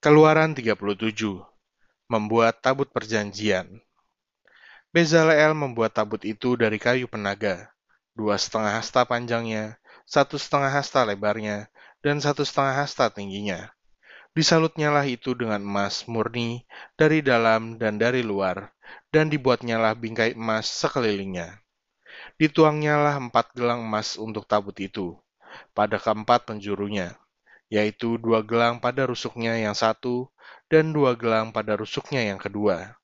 Keluaran 0.00 0.56
37 0.56 0.80
Membuat 2.08 2.64
tabut 2.64 2.88
perjanjian. 2.88 3.84
Bezaleel 4.96 5.52
membuat 5.52 5.92
tabut 5.92 6.24
itu 6.24 6.56
dari 6.56 6.80
kayu 6.80 7.04
penaga, 7.04 7.68
dua 8.16 8.40
setengah 8.40 8.80
hasta 8.80 9.04
panjangnya, 9.04 9.76
satu 10.08 10.40
setengah 10.40 10.72
hasta 10.72 11.04
lebarnya, 11.04 11.68
dan 12.00 12.16
satu 12.16 12.48
setengah 12.48 12.80
hasta 12.80 13.12
tingginya. 13.12 13.76
Disalutnyalah 14.32 15.04
itu 15.04 15.36
dengan 15.36 15.60
emas 15.60 16.08
murni 16.08 16.64
dari 16.96 17.20
dalam 17.20 17.76
dan 17.76 18.00
dari 18.00 18.24
luar, 18.24 18.72
dan 19.12 19.28
dibuatnyalah 19.28 20.00
bingkai 20.00 20.32
emas 20.32 20.64
sekelilingnya. 20.80 21.60
Dituangnyalah 22.40 23.20
empat 23.20 23.52
gelang 23.52 23.84
emas 23.84 24.16
untuk 24.16 24.48
tabut 24.48 24.80
itu, 24.80 25.12
pada 25.76 26.00
keempat 26.00 26.48
penjurunya 26.48 27.20
yaitu 27.70 28.18
dua 28.18 28.42
gelang 28.42 28.82
pada 28.82 29.06
rusuknya 29.06 29.54
yang 29.56 29.78
satu 29.78 30.28
dan 30.66 30.90
dua 30.90 31.14
gelang 31.14 31.54
pada 31.54 31.78
rusuknya 31.78 32.26
yang 32.26 32.36
kedua. 32.42 32.98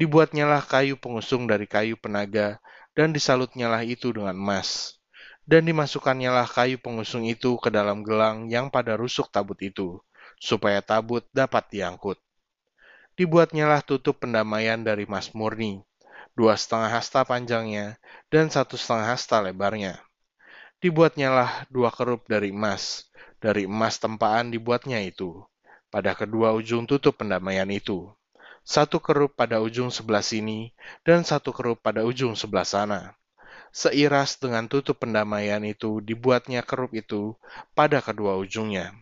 Dibuatnyalah 0.00 0.64
kayu 0.64 0.96
pengusung 0.96 1.44
dari 1.44 1.68
kayu 1.68 2.00
penaga 2.00 2.56
dan 2.96 3.12
disalutnyalah 3.12 3.84
itu 3.84 4.10
dengan 4.10 4.32
emas. 4.32 4.96
Dan 5.44 5.68
dimasukannyalah 5.68 6.48
kayu 6.48 6.80
pengusung 6.80 7.26
itu 7.28 7.60
ke 7.60 7.68
dalam 7.68 8.00
gelang 8.00 8.48
yang 8.48 8.72
pada 8.72 8.96
rusuk 8.96 9.28
tabut 9.28 9.58
itu, 9.60 10.00
supaya 10.40 10.80
tabut 10.80 11.26
dapat 11.34 11.68
diangkut. 11.68 12.16
Dibuatnyalah 13.18 13.84
tutup 13.84 14.24
pendamaian 14.24 14.80
dari 14.80 15.04
emas 15.04 15.34
murni, 15.36 15.84
dua 16.32 16.56
setengah 16.56 16.88
hasta 16.88 17.26
panjangnya 17.26 18.00
dan 18.32 18.48
satu 18.48 18.78
setengah 18.78 19.12
hasta 19.12 19.42
lebarnya. 19.42 20.00
Dibuatnyalah 20.80 21.68
dua 21.68 21.92
kerup 21.92 22.24
dari 22.24 22.56
emas, 22.56 23.04
dari 23.36 23.68
emas 23.68 24.00
tempaan 24.00 24.48
dibuatnya 24.48 24.96
itu, 25.04 25.44
pada 25.92 26.16
kedua 26.16 26.56
ujung 26.56 26.88
tutup 26.88 27.20
pendamaian 27.20 27.68
itu. 27.68 28.08
Satu 28.64 28.96
kerup 28.96 29.36
pada 29.36 29.60
ujung 29.60 29.92
sebelah 29.92 30.24
sini, 30.24 30.72
dan 31.04 31.20
satu 31.20 31.52
kerup 31.52 31.84
pada 31.84 32.00
ujung 32.00 32.32
sebelah 32.32 32.64
sana. 32.64 33.12
Seiras 33.76 34.40
dengan 34.40 34.72
tutup 34.72 35.04
pendamaian 35.04 35.60
itu 35.68 36.00
dibuatnya 36.00 36.64
kerup 36.64 36.96
itu 36.96 37.36
pada 37.76 38.00
kedua 38.00 38.40
ujungnya. 38.40 38.96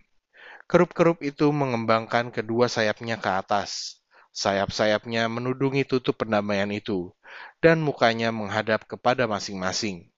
Kerup-kerup 0.67 1.23
itu 1.23 1.47
mengembangkan 1.55 2.35
kedua 2.35 2.67
sayapnya 2.67 3.23
ke 3.23 3.31
atas. 3.31 4.03
Sayap-sayapnya 4.35 5.31
menudungi 5.31 5.87
tutup 5.87 6.27
pendamaian 6.27 6.75
itu, 6.75 7.15
dan 7.63 7.79
mukanya 7.79 8.35
menghadap 8.35 8.83
kepada 8.91 9.31
masing-masing. 9.31 10.11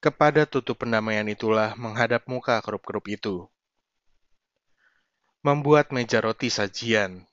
Kepada 0.00 0.48
tutup 0.48 0.80
pendamaian 0.80 1.28
itulah 1.28 1.76
menghadap 1.76 2.24
muka 2.24 2.56
kerup-kerup 2.64 3.04
itu. 3.12 3.44
Membuat 5.44 5.92
meja 5.92 6.24
roti 6.24 6.48
sajian. 6.48 7.28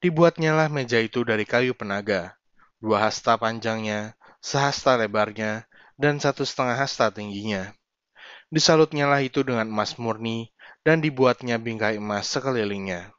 Dibuatnyalah 0.00 0.72
meja 0.72 0.96
itu 1.04 1.20
dari 1.20 1.44
kayu 1.44 1.76
penaga, 1.76 2.40
dua 2.80 3.04
hasta 3.04 3.36
panjangnya, 3.36 4.16
sehasta 4.40 4.96
lebarnya, 4.96 5.68
dan 6.00 6.16
satu 6.16 6.48
setengah 6.48 6.80
hasta 6.80 7.12
tingginya. 7.12 7.76
Disalutnyalah 8.48 9.20
itu 9.20 9.44
dengan 9.44 9.68
emas 9.68 10.00
murni, 10.00 10.48
dan 10.80 11.04
dibuatnya 11.04 11.60
bingkai 11.60 12.00
emas 12.00 12.24
sekelilingnya. 12.32 13.12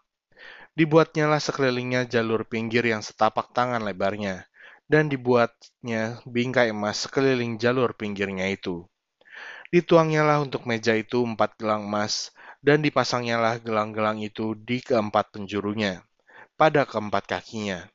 Dibuatnyalah 0.73 1.37
sekelilingnya 1.37 2.09
jalur 2.09 2.41
pinggir 2.49 2.89
yang 2.89 3.05
setapak 3.05 3.53
tangan 3.53 3.85
lebarnya, 3.85 4.49
dan 4.87 5.07
dibuatnya 5.07 6.23
bingkai 6.27 6.71
emas 6.75 7.07
sekeliling 7.07 7.55
jalur 7.57 7.95
pinggirnya 7.95 8.51
itu. 8.51 8.87
Dituangnyalah 9.73 10.45
untuk 10.45 10.69
meja 10.69 10.93
itu 10.93 11.25
empat 11.25 11.57
gelang 11.57 11.89
emas, 11.89 12.29
dan 12.61 12.79
dipasangnyalah 12.85 13.59
gelang-gelang 13.59 14.21
itu 14.21 14.53
di 14.53 14.79
keempat 14.79 15.33
penjurunya, 15.33 16.05
pada 16.55 16.85
keempat 16.85 17.25
kakinya. 17.25 17.89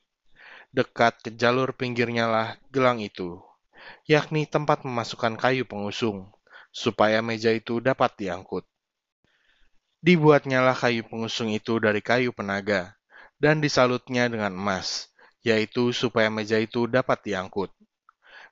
Dekat 0.75 1.25
ke 1.25 1.31
jalur 1.33 1.73
pinggirnya 1.73 2.29
lah 2.29 2.49
gelang 2.69 3.01
itu, 3.01 3.41
yakni 4.05 4.45
tempat 4.45 4.85
memasukkan 4.85 5.41
kayu 5.41 5.65
pengusung, 5.65 6.29
supaya 6.75 7.25
meja 7.25 7.55
itu 7.55 7.81
dapat 7.81 8.13
diangkut. 8.21 8.67
Dibuatnyalah 10.05 10.77
kayu 10.77 11.07
pengusung 11.07 11.49
itu 11.55 11.81
dari 11.81 12.03
kayu 12.05 12.35
penaga, 12.35 12.99
dan 13.41 13.63
disalutnya 13.63 14.29
dengan 14.29 14.53
emas, 14.53 15.09
yaitu 15.43 15.95
supaya 15.95 16.29
meja 16.29 16.59
itu 16.59 16.87
dapat 16.91 17.23
diangkut. 17.23 17.71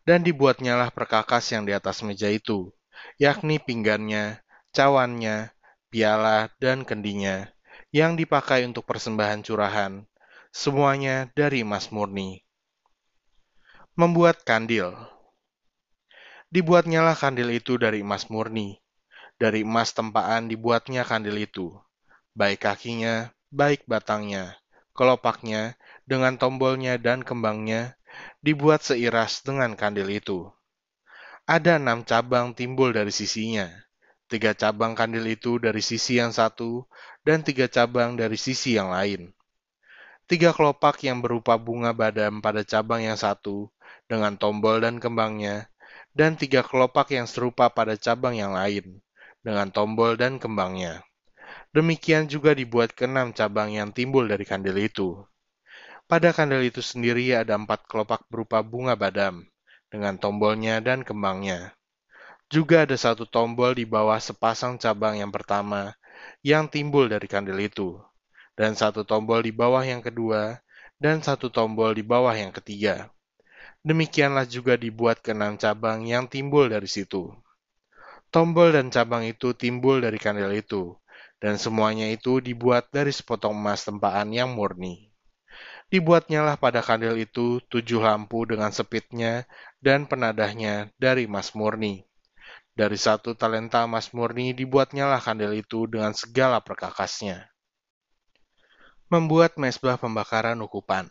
Dan 0.07 0.23
dibuatnyalah 0.23 0.95
perkakas 0.95 1.51
yang 1.51 1.67
di 1.67 1.75
atas 1.75 2.07
meja 2.07 2.31
itu, 2.31 2.71
yakni 3.19 3.59
pinggannya, 3.59 4.39
cawannya, 4.71 5.51
piala, 5.91 6.53
dan 6.63 6.87
kendinya, 6.87 7.51
yang 7.91 8.15
dipakai 8.15 8.63
untuk 8.63 8.87
persembahan 8.87 9.43
curahan, 9.43 10.07
semuanya 10.55 11.27
dari 11.35 11.67
emas 11.67 11.91
murni. 11.91 12.47
Membuat 13.99 14.47
kandil 14.47 14.95
Dibuatnyalah 16.47 17.19
kandil 17.19 17.51
itu 17.51 17.75
dari 17.75 18.07
emas 18.07 18.31
murni, 18.31 18.79
dari 19.35 19.67
emas 19.67 19.91
tempaan 19.91 20.47
dibuatnya 20.47 21.03
kandil 21.03 21.35
itu, 21.43 21.75
baik 22.39 22.63
kakinya, 22.63 23.35
baik 23.51 23.83
batangnya, 23.91 24.55
kelopaknya, 24.97 25.77
dengan 26.09 26.41
tombolnya 26.41 26.97
dan 26.97 27.21
kembangnya, 27.21 28.01
dibuat 28.41 28.81
seiras 28.81 29.45
dengan 29.45 29.77
kandil 29.77 30.09
itu. 30.09 30.49
Ada 31.47 31.79
enam 31.79 32.03
cabang 32.03 32.57
timbul 32.57 32.91
dari 32.91 33.15
sisinya, 33.15 33.71
tiga 34.27 34.57
cabang 34.57 34.99
kandil 34.99 35.23
itu 35.31 35.63
dari 35.63 35.79
sisi 35.79 36.19
yang 36.19 36.35
satu, 36.35 36.89
dan 37.23 37.47
tiga 37.47 37.71
cabang 37.71 38.19
dari 38.19 38.35
sisi 38.35 38.75
yang 38.75 38.91
lain. 38.91 39.31
Tiga 40.27 40.51
kelopak 40.51 40.99
yang 41.07 41.23
berupa 41.23 41.55
bunga 41.55 41.95
badam 41.95 42.43
pada 42.43 42.67
cabang 42.67 43.07
yang 43.07 43.15
satu, 43.15 43.71
dengan 44.11 44.35
tombol 44.35 44.83
dan 44.83 44.99
kembangnya, 44.99 45.71
dan 46.17 46.35
tiga 46.35 46.67
kelopak 46.67 47.15
yang 47.15 47.31
serupa 47.31 47.71
pada 47.71 47.95
cabang 47.95 48.35
yang 48.35 48.51
lain, 48.51 48.99
dengan 49.47 49.71
tombol 49.71 50.19
dan 50.19 50.43
kembangnya. 50.43 51.07
Demikian 51.77 52.25
juga 52.25 52.57
dibuat 52.57 52.97
keenam 52.97 53.37
cabang 53.37 53.69
yang 53.69 53.93
timbul 53.93 54.25
dari 54.25 54.49
kandil 54.49 54.81
itu. 54.81 55.21
Pada 56.09 56.33
kandil 56.33 56.65
itu 56.65 56.81
sendiri 56.81 57.37
ada 57.37 57.53
empat 57.53 57.85
kelopak 57.85 58.25
berupa 58.33 58.65
bunga 58.65 58.97
badam, 58.97 59.45
dengan 59.93 60.17
tombolnya 60.17 60.81
dan 60.81 61.05
kembangnya. 61.05 61.77
Juga 62.49 62.89
ada 62.89 62.97
satu 62.97 63.29
tombol 63.29 63.77
di 63.77 63.85
bawah 63.85 64.17
sepasang 64.17 64.81
cabang 64.81 65.21
yang 65.21 65.29
pertama, 65.29 65.93
yang 66.41 66.65
timbul 66.65 67.13
dari 67.13 67.29
kandil 67.29 67.61
itu, 67.61 68.01
dan 68.57 68.73
satu 68.73 69.05
tombol 69.05 69.45
di 69.45 69.53
bawah 69.53 69.85
yang 69.85 70.01
kedua, 70.01 70.57
dan 70.97 71.21
satu 71.21 71.53
tombol 71.53 71.93
di 71.93 72.01
bawah 72.01 72.33
yang 72.33 72.57
ketiga. 72.57 73.13
Demikianlah 73.85 74.49
juga 74.49 74.81
dibuat 74.81 75.21
keenam 75.21 75.61
cabang 75.61 76.09
yang 76.09 76.25
timbul 76.25 76.73
dari 76.73 76.89
situ. 76.89 77.37
Tombol 78.33 78.73
dan 78.73 78.89
cabang 78.89 79.29
itu 79.29 79.53
timbul 79.53 80.01
dari 80.01 80.17
kandil 80.17 80.57
itu, 80.57 80.97
dan 81.37 81.61
semuanya 81.61 82.09
itu 82.09 82.41
dibuat 82.41 82.89
dari 82.89 83.13
sepotong 83.13 83.53
emas 83.53 83.85
tempaan 83.85 84.33
yang 84.33 84.57
murni. 84.57 85.13
Dibuatnyalah 85.87 86.59
pada 86.59 86.83
kandil 86.83 87.15
itu 87.15 87.63
tujuh 87.71 88.03
lampu 88.03 88.43
dengan 88.43 88.75
sepitnya 88.75 89.47
dan 89.79 90.11
penadahnya 90.11 90.91
dari 90.99 91.31
emas 91.31 91.55
murni. 91.55 92.03
Dari 92.77 92.99
satu 92.99 93.39
talenta 93.39 93.87
emas 93.87 94.11
murni 94.11 94.53
dibuatnyalah 94.53 95.23
kandil 95.23 95.55
itu 95.55 95.87
dengan 95.87 96.13
segala 96.13 96.59
perkakasnya. 96.59 97.49
Membuat 99.07 99.55
mesbah 99.57 99.95
pembakaran 99.95 100.59
ukupan. 100.59 101.07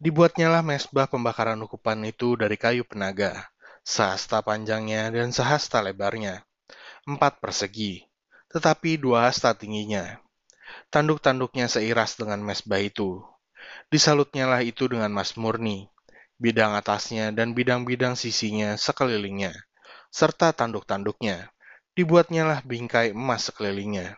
Dibuatnyalah 0.00 0.62
mesbah 0.62 1.10
pembakaran 1.10 1.60
ukupan 1.60 2.00
itu 2.06 2.38
dari 2.38 2.54
kayu 2.56 2.86
penaga, 2.86 3.50
sehasta 3.82 4.40
panjangnya 4.40 5.10
dan 5.12 5.34
sehasta 5.34 5.84
lebarnya, 5.84 6.46
empat 7.04 7.42
persegi, 7.42 8.09
tetapi 8.50 8.98
dua 8.98 9.30
hasta 9.30 9.54
tingginya. 9.54 10.18
Tanduk-tanduknya 10.90 11.70
seiras 11.70 12.18
dengan 12.18 12.42
mesbah 12.42 12.82
itu, 12.82 13.22
Disalutnyalah 13.90 14.62
itu 14.62 14.86
dengan 14.86 15.10
mas 15.10 15.34
murni, 15.34 15.90
bidang 16.38 16.78
atasnya 16.78 17.34
dan 17.34 17.52
bidang-bidang 17.58 18.14
sisinya 18.14 18.78
sekelilingnya, 18.78 19.52
serta 20.14 20.54
tanduk-tanduknya. 20.54 21.50
Dibuatnyalah 21.98 22.62
bingkai 22.62 23.10
emas 23.10 23.50
sekelilingnya. 23.50 24.14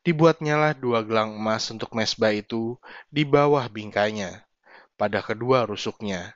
Dibuatnyalah 0.00 0.72
dua 0.80 1.04
gelang 1.04 1.36
emas 1.36 1.68
untuk 1.68 1.92
mesbah 1.92 2.32
itu 2.32 2.80
di 3.12 3.28
bawah 3.28 3.68
bingkainya, 3.68 4.48
pada 4.96 5.20
kedua 5.20 5.68
rusuknya, 5.68 6.34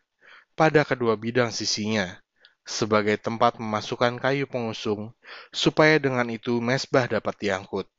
pada 0.53 0.85
kedua 0.85 1.17
bidang 1.17 1.49
sisinya, 1.49 2.21
sebagai 2.71 3.19
tempat 3.19 3.59
memasukkan 3.59 4.23
kayu 4.23 4.47
pengusung, 4.47 5.11
supaya 5.51 5.99
dengan 5.99 6.31
itu 6.31 6.63
mesbah 6.63 7.11
dapat 7.11 7.35
diangkut. 7.43 7.91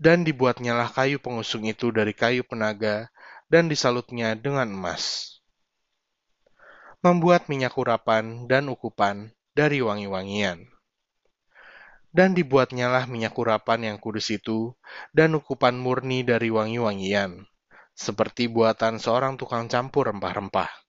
Dan 0.00 0.24
dibuatnyalah 0.24 0.90
kayu 0.90 1.20
pengusung 1.20 1.68
itu 1.68 1.92
dari 1.92 2.16
kayu 2.16 2.42
penaga 2.42 3.12
dan 3.52 3.68
disalutnya 3.68 4.32
dengan 4.32 4.72
emas. 4.72 5.36
Membuat 7.04 7.52
minyak 7.52 7.76
urapan 7.76 8.48
dan 8.48 8.72
ukupan 8.72 9.36
dari 9.52 9.84
wangi-wangian. 9.84 10.64
Dan 12.14 12.32
dibuatnyalah 12.32 13.04
minyak 13.10 13.36
urapan 13.36 13.92
yang 13.92 13.96
kudus 14.00 14.32
itu, 14.32 14.72
dan 15.12 15.34
ukupan 15.36 15.76
murni 15.76 16.22
dari 16.24 16.48
wangi-wangian, 16.48 17.44
seperti 17.92 18.46
buatan 18.46 19.02
seorang 19.02 19.34
tukang 19.34 19.66
campur 19.66 20.08
rempah-rempah. 20.08 20.83